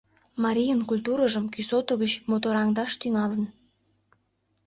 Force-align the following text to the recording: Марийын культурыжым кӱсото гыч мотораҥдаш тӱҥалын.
Марийын 0.43 0.81
культурыжым 0.89 1.45
кӱсото 1.53 1.93
гыч 2.01 2.13
мотораҥдаш 2.29 2.91
тӱҥалын. 3.01 3.43